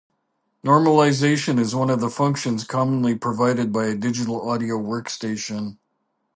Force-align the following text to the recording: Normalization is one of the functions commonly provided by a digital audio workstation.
Normalization 0.63 1.59
is 1.59 1.75
one 1.75 1.91
of 1.91 1.99
the 1.99 2.09
functions 2.09 2.63
commonly 2.63 3.13
provided 3.13 3.71
by 3.71 3.85
a 3.85 3.93
digital 3.93 4.49
audio 4.49 4.75
workstation. 4.79 5.77